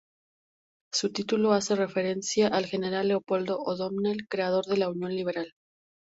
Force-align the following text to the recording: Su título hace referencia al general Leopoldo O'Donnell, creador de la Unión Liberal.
Su 0.91 1.11
título 1.11 1.51
hace 1.53 1.75
referencia 1.75 2.47
al 2.47 2.65
general 2.65 3.09
Leopoldo 3.09 3.59
O'Donnell, 3.61 4.27
creador 4.27 4.65
de 4.65 4.77
la 4.77 4.89
Unión 4.89 5.11
Liberal. 5.15 5.53